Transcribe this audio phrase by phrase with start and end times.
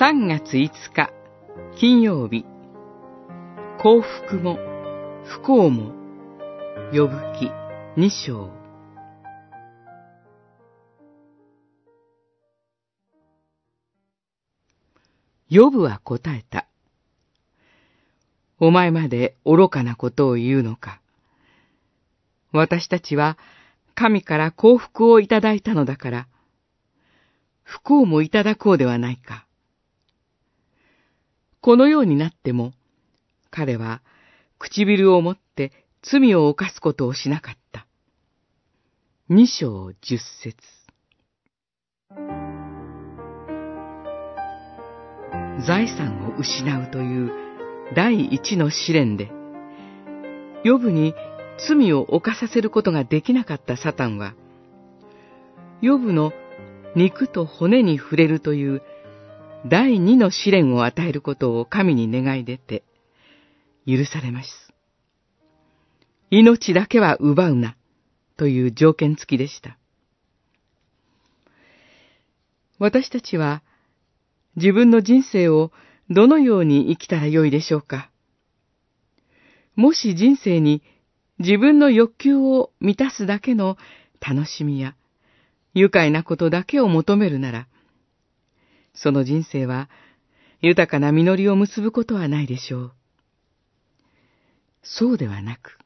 [0.00, 1.12] 3月5日、
[1.76, 2.46] 金曜日、
[3.82, 4.58] 幸福も、
[5.26, 5.92] 不幸も、
[6.90, 7.50] 呼ぶ記
[7.98, 8.48] 2章。
[15.50, 16.66] ヨブは答えた。
[18.58, 21.02] お前まで愚かなことを言うのか。
[22.52, 23.36] 私たちは
[23.94, 26.28] 神から幸福をいただいたのだから、
[27.64, 29.44] 不幸もいただこうではないか。
[31.60, 32.72] このようになっても、
[33.50, 34.00] 彼は
[34.58, 37.86] 唇を持って罪を犯すことをしなかった。
[39.28, 40.56] 二章十節
[45.66, 47.32] 財産を失うという
[47.94, 49.30] 第一の試練で、
[50.64, 51.14] 予部に
[51.68, 54.34] 罪を犯させることができなかったサタンは、
[55.82, 56.32] 予部の
[56.96, 58.82] 肉と骨に触れるという
[59.66, 62.82] 第二の試練を与えることを神に願い出て、
[63.86, 64.72] 許されます。
[66.30, 67.76] 命だけは奪うな、
[68.36, 69.76] という条件付きでした。
[72.78, 73.62] 私たちは、
[74.56, 75.72] 自分の人生を
[76.08, 78.10] どのように生きたらよいでしょうか
[79.76, 80.82] もし人生に
[81.38, 83.76] 自分の欲求を満たすだけの
[84.20, 84.96] 楽しみや
[85.72, 87.66] 愉快なことだけを求めるなら、
[88.94, 89.88] その人生は
[90.60, 92.92] 豊かな実りを結ぶことはないでしょう。
[94.82, 95.78] そうではなく、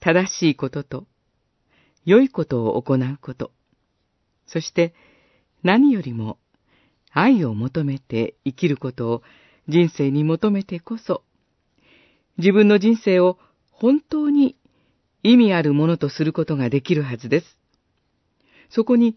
[0.00, 1.06] 正しいことと、
[2.04, 3.52] 良いことを行うこと、
[4.46, 4.94] そして
[5.62, 6.38] 何よりも
[7.10, 9.22] 愛を求めて生きることを
[9.68, 11.22] 人生に求めてこそ、
[12.38, 13.38] 自分の人生を
[13.70, 14.56] 本当に
[15.22, 17.58] 意味あるものとすることができるはずです。
[18.70, 19.16] そこに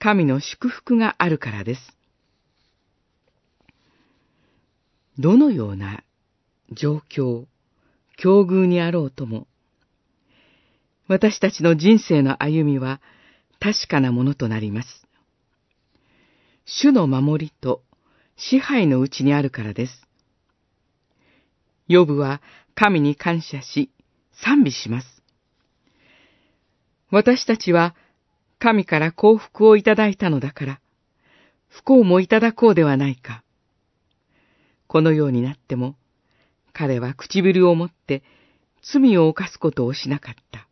[0.00, 1.80] 神の祝福があるからです。
[5.18, 6.02] どのような
[6.72, 7.44] 状況、
[8.16, 9.46] 境遇にあろうとも、
[11.06, 13.02] 私たちの人生の歩みは
[13.60, 15.06] 確かなものとなります。
[16.64, 17.82] 主の守りと
[18.36, 20.06] 支配のうちにあるからです。
[21.88, 22.40] ヨブは
[22.74, 23.90] 神に感謝し
[24.32, 25.22] 賛美します。
[27.10, 27.94] 私たちは
[28.60, 30.80] 神から幸福をいただいたのだから、
[31.68, 33.42] 不幸もいただこうではないか。
[34.86, 35.96] このようになっても、
[36.74, 38.22] 彼は唇を持って
[38.82, 40.68] 罪を犯すことをしなかった。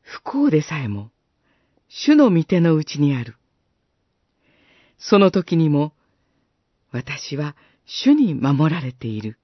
[0.00, 1.10] 不幸でさえも、
[1.88, 3.34] 主の御手のうちにある。
[4.98, 5.92] その時にも、
[6.92, 9.38] 私は主に守られている。